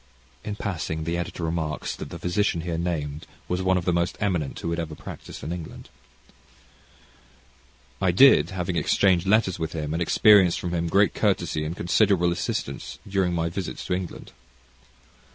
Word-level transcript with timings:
In 0.43 0.55
passing, 0.55 1.03
the 1.03 1.15
editor 1.15 1.43
remarks 1.43 1.95
that 1.95 2.09
the 2.09 2.17
physician 2.17 2.61
here 2.61 2.75
named 2.79 3.27
was 3.47 3.61
one 3.61 3.77
of 3.77 3.85
the 3.85 3.93
most 3.93 4.17
eminent 4.19 4.59
who 4.59 4.71
had 4.71 4.79
ever 4.79 4.95
practised 4.95 5.43
in 5.43 5.53
England. 5.53 5.89
I 8.01 8.09
did, 8.09 8.49
having 8.49 8.77
had 8.77 9.25
letters 9.27 9.57
to 9.57 9.63
him, 9.67 9.93
and 9.93 10.01
had 10.01 10.01
experienced 10.01 10.59
from 10.59 10.73
him 10.73 10.87
great 10.87 11.13
courtesy 11.13 11.63
and 11.63 11.77
considerable 11.77 12.31
assistance 12.31 12.97
during 13.07 13.33
my 13.33 13.47
visit 13.49 13.77
to 13.77 13.93
England. 13.93 14.31